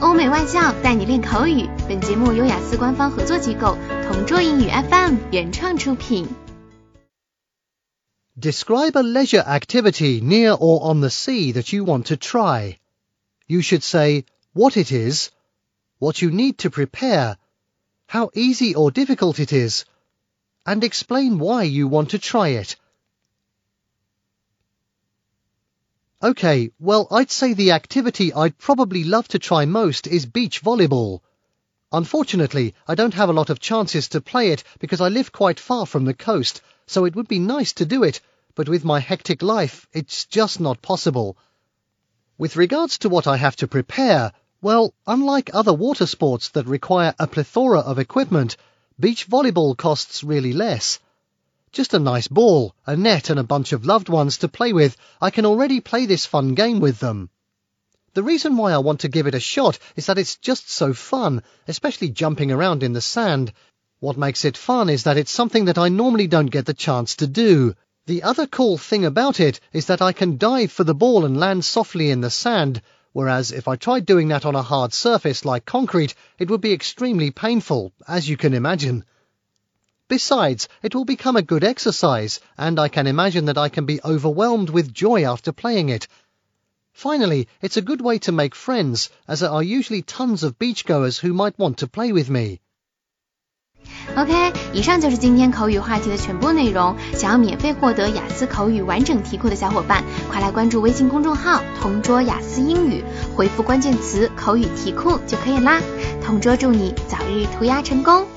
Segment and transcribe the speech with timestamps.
[0.00, 1.68] 欧美外教带你练口语。
[1.88, 6.28] 本节目由雅思官方合作机构同桌英语 FM 原创出品。
[8.38, 12.78] Describe a leisure activity near or on the sea that you want to try.
[13.46, 15.30] You should say what it is,
[15.98, 17.36] what you need to prepare,
[18.06, 19.84] how easy or difficult it is,
[20.64, 22.76] and explain why you want to try it.
[26.22, 31.20] Okay, well, I'd say the activity I'd probably love to try most is beach volleyball.
[31.92, 35.60] Unfortunately, I don't have a lot of chances to play it because I live quite
[35.60, 38.22] far from the coast, so it would be nice to do it,
[38.54, 41.36] but with my hectic life, it's just not possible.
[42.38, 47.14] With regards to what I have to prepare, well, unlike other water sports that require
[47.18, 48.56] a plethora of equipment,
[48.98, 50.98] beach volleyball costs really less.
[51.76, 54.96] Just a nice ball, a net and a bunch of loved ones to play with,
[55.20, 57.28] I can already play this fun game with them.
[58.14, 60.94] The reason why I want to give it a shot is that it's just so
[60.94, 63.52] fun, especially jumping around in the sand.
[64.00, 67.16] What makes it fun is that it's something that I normally don't get the chance
[67.16, 67.74] to do.
[68.06, 71.38] The other cool thing about it is that I can dive for the ball and
[71.38, 72.80] land softly in the sand,
[73.12, 76.72] whereas if I tried doing that on a hard surface like concrete, it would be
[76.72, 79.04] extremely painful, as you can imagine.
[80.07, 84.01] Besides, it will become a good exercise, and I can imagine that I can be
[84.03, 86.07] overwhelmed with joy after playing it.
[86.93, 91.19] Finally, it's a good way to make friends, as there are usually tons of beachgoers
[91.19, 92.59] who might want to play with me.
[94.15, 96.97] OK，以上就是今天口语话题的全部内容。
[97.13, 103.01] 想要免费获得雅思口语完整题库的小伙伴，快来关注微信公众号“同桌雅思英语”，
[103.33, 105.81] 回复关键词“口语题库”就可以啦。
[106.21, 108.27] 同桌祝你早日涂鸦成功！